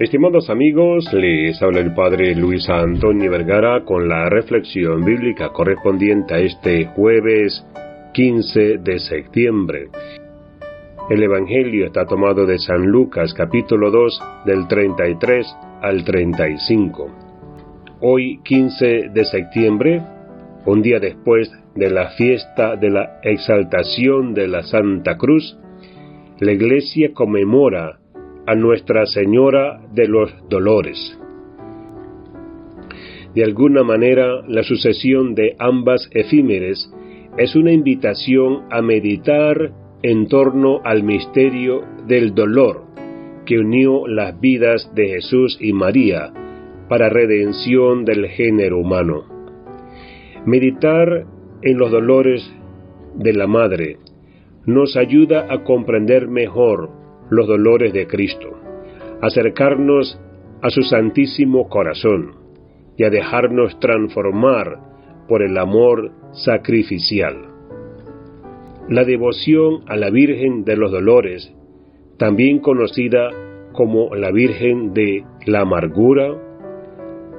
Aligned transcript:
Estimados 0.00 0.48
amigos, 0.48 1.12
les 1.12 1.60
habla 1.60 1.80
el 1.80 1.92
Padre 1.92 2.34
Luis 2.34 2.66
Antonio 2.70 3.30
Vergara 3.30 3.84
con 3.84 4.08
la 4.08 4.30
reflexión 4.30 5.04
bíblica 5.04 5.50
correspondiente 5.50 6.32
a 6.32 6.38
este 6.38 6.86
jueves 6.86 7.62
15 8.14 8.78
de 8.78 8.98
septiembre. 8.98 9.88
El 11.10 11.22
Evangelio 11.22 11.84
está 11.84 12.06
tomado 12.06 12.46
de 12.46 12.58
San 12.58 12.86
Lucas 12.86 13.34
capítulo 13.34 13.90
2 13.90 14.22
del 14.46 14.66
33 14.68 15.46
al 15.82 16.02
35. 16.02 17.10
Hoy 18.00 18.40
15 18.42 19.10
de 19.12 19.24
septiembre, 19.26 20.00
un 20.64 20.80
día 20.80 20.98
después 20.98 21.52
de 21.74 21.90
la 21.90 22.08
fiesta 22.12 22.74
de 22.76 22.88
la 22.88 23.20
exaltación 23.22 24.32
de 24.32 24.48
la 24.48 24.62
Santa 24.62 25.18
Cruz, 25.18 25.58
la 26.38 26.52
Iglesia 26.52 27.10
conmemora 27.12 27.99
a 28.50 28.56
Nuestra 28.56 29.06
Señora 29.06 29.80
de 29.92 30.08
los 30.08 30.34
Dolores. 30.48 31.16
De 33.32 33.44
alguna 33.44 33.84
manera, 33.84 34.42
la 34.48 34.64
sucesión 34.64 35.36
de 35.36 35.54
ambas 35.60 36.10
efímeres 36.10 36.92
es 37.38 37.54
una 37.54 37.70
invitación 37.70 38.64
a 38.68 38.82
meditar 38.82 39.70
en 40.02 40.26
torno 40.26 40.80
al 40.82 41.04
misterio 41.04 41.82
del 42.08 42.34
dolor 42.34 42.86
que 43.46 43.60
unió 43.60 44.08
las 44.08 44.40
vidas 44.40 44.92
de 44.96 45.10
Jesús 45.10 45.56
y 45.60 45.72
María 45.72 46.32
para 46.88 47.08
redención 47.08 48.04
del 48.04 48.26
género 48.30 48.80
humano. 48.80 49.26
Meditar 50.44 51.24
en 51.62 51.78
los 51.78 51.92
dolores 51.92 52.52
de 53.14 53.32
la 53.32 53.46
Madre 53.46 53.98
nos 54.66 54.96
ayuda 54.96 55.46
a 55.48 55.62
comprender 55.62 56.26
mejor 56.26 56.99
los 57.30 57.46
dolores 57.46 57.92
de 57.92 58.06
Cristo, 58.06 58.58
acercarnos 59.22 60.20
a 60.62 60.70
su 60.70 60.82
Santísimo 60.82 61.68
Corazón 61.68 62.34
y 62.96 63.04
a 63.04 63.10
dejarnos 63.10 63.78
transformar 63.80 64.78
por 65.28 65.42
el 65.42 65.56
amor 65.56 66.10
sacrificial. 66.32 67.36
La 68.88 69.04
devoción 69.04 69.84
a 69.86 69.96
la 69.96 70.10
Virgen 70.10 70.64
de 70.64 70.76
los 70.76 70.90
Dolores, 70.90 71.54
también 72.18 72.58
conocida 72.58 73.30
como 73.72 74.14
la 74.14 74.32
Virgen 74.32 74.92
de 74.92 75.24
la 75.46 75.60
Amargura, 75.60 76.36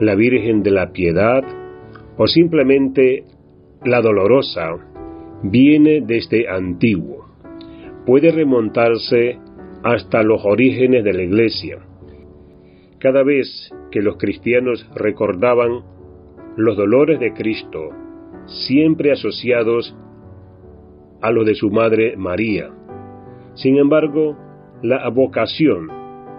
la 0.00 0.14
Virgen 0.14 0.62
de 0.62 0.70
la 0.72 0.92
Piedad 0.92 1.44
o 2.18 2.26
simplemente 2.26 3.24
la 3.84 4.00
Dolorosa, 4.00 4.76
viene 5.42 6.02
desde 6.04 6.48
antiguo. 6.48 7.26
Puede 8.04 8.32
remontarse 8.32 9.38
hasta 9.82 10.22
los 10.22 10.44
orígenes 10.44 11.04
de 11.04 11.12
la 11.12 11.22
Iglesia. 11.22 11.78
Cada 12.98 13.22
vez 13.22 13.70
que 13.90 14.02
los 14.02 14.16
cristianos 14.16 14.88
recordaban 14.94 15.82
los 16.56 16.76
dolores 16.76 17.20
de 17.20 17.32
Cristo, 17.32 17.90
siempre 18.46 19.12
asociados 19.12 19.94
a 21.20 21.30
los 21.30 21.46
de 21.46 21.54
su 21.54 21.70
madre 21.70 22.16
María. 22.16 22.70
Sin 23.54 23.76
embargo, 23.76 24.36
la 24.82 25.08
vocación 25.08 25.90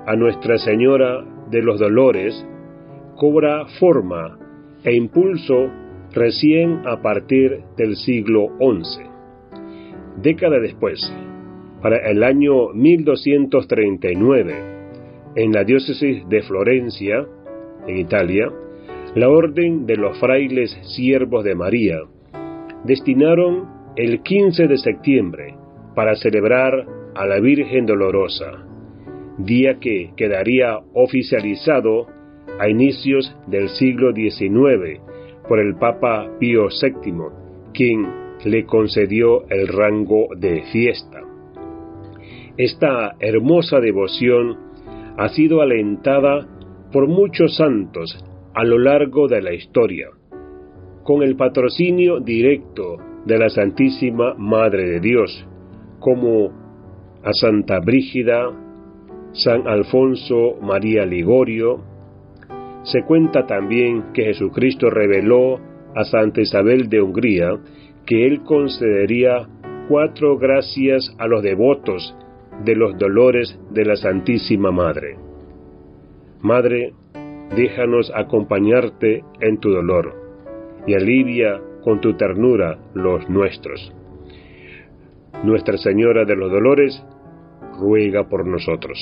a 0.06 0.16
Nuestra 0.16 0.58
Señora 0.58 1.24
de 1.50 1.62
los 1.62 1.80
Dolores 1.80 2.46
cobra 3.16 3.66
forma 3.80 4.38
e 4.84 4.96
impulso 4.96 5.70
recién 6.14 6.82
a 6.88 7.02
partir 7.02 7.64
del 7.76 7.96
siglo 7.96 8.48
XI. 8.60 9.04
Década 10.22 10.60
después, 10.60 11.00
para 11.88 12.00
el 12.10 12.22
año 12.22 12.74
1239, 12.74 14.56
en 15.38 15.54
la 15.54 15.64
diócesis 15.64 16.28
de 16.28 16.42
Florencia, 16.42 17.26
en 17.88 17.98
Italia, 17.98 18.52
la 19.16 19.30
Orden 19.30 19.86
de 19.86 19.96
los 19.96 20.20
Frailes 20.20 20.78
Siervos 20.82 21.46
de 21.46 21.56
María 21.56 22.00
destinaron 22.84 23.70
el 23.96 24.22
15 24.22 24.68
de 24.68 24.78
septiembre 24.78 25.56
para 25.96 26.16
celebrar 26.16 26.74
a 27.16 27.26
la 27.26 27.40
Virgen 27.40 27.86
Dolorosa, 27.86 28.68
día 29.38 29.80
que 29.80 30.12
quedaría 30.18 30.80
oficializado 30.94 32.08
a 32.60 32.68
inicios 32.68 33.34
del 33.48 33.70
siglo 33.70 34.12
XIX 34.14 35.00
por 35.48 35.62
el 35.62 35.76
Papa 35.76 36.30
Pío 36.38 36.68
VII, 36.68 37.14
quien 37.74 38.06
le 38.44 38.66
concedió 38.66 39.48
el 39.48 39.70
rango 39.70 40.28
de 40.36 40.64
fiesta. 40.74 41.27
Esta 42.58 43.16
hermosa 43.20 43.80
devoción 43.80 44.58
ha 45.18 45.30
sido 45.30 45.62
alentada 45.62 46.48
por 46.92 47.08
muchos 47.08 47.56
santos 47.56 48.18
a 48.56 48.64
lo 48.64 48.80
largo 48.80 49.28
de 49.28 49.42
la 49.44 49.54
historia, 49.54 50.08
con 51.04 51.22
el 51.22 51.36
patrocinio 51.36 52.20
directo 52.20 52.98
de 53.26 53.38
la 53.38 53.50
Santísima 53.50 54.34
Madre 54.40 54.90
de 54.90 55.00
Dios, 55.00 55.48
como 56.00 56.52
a 57.24 57.32
Santa 57.34 57.80
Brígida, 57.80 58.50
San 59.34 59.68
Alfonso 59.68 60.56
María 60.60 61.06
Ligorio. 61.06 61.84
Se 62.84 63.04
cuenta 63.04 63.46
también 63.46 64.14
que 64.14 64.24
Jesucristo 64.24 64.90
reveló 64.90 65.60
a 65.96 66.04
Santa 66.06 66.42
Isabel 66.42 66.90
de 66.90 67.02
Hungría 67.02 67.60
que 68.08 68.26
él 68.26 68.42
concedería 68.42 69.48
cuatro 69.90 70.38
gracias 70.38 71.14
a 71.20 71.28
los 71.28 71.44
devotos 71.44 72.16
de 72.64 72.76
los 72.76 72.98
dolores 72.98 73.60
de 73.72 73.86
la 73.86 73.96
Santísima 73.96 74.72
Madre. 74.72 75.18
Madre, 76.42 76.94
déjanos 77.56 78.12
acompañarte 78.16 79.24
en 79.42 79.60
tu 79.60 79.70
dolor 79.70 80.14
y 80.86 80.94
alivia 80.94 81.62
con 81.84 82.02
tu 82.02 82.16
ternura 82.16 82.78
los 82.94 83.30
nuestros. 83.30 83.94
Nuestra 85.44 85.78
Señora 85.78 86.26
de 86.26 86.36
los 86.36 86.52
Dolores, 86.52 87.04
ruega 87.80 88.28
por 88.28 88.46
nosotros. 88.46 88.98